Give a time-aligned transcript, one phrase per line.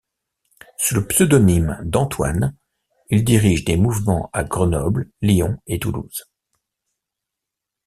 [0.79, 2.55] Sous le pseudonyme d'Antoine,
[3.11, 6.25] il dirige des mouvements à Grenoble, Lyon et Toulouse.